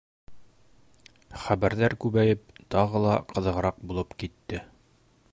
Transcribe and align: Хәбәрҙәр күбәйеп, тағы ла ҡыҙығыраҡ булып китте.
Хәбәрҙәр 1.43 1.95
күбәйеп, 2.05 2.49
тағы 2.75 3.01
ла 3.03 3.13
ҡыҙығыраҡ 3.35 3.77
булып 3.91 4.17
китте. 4.23 4.63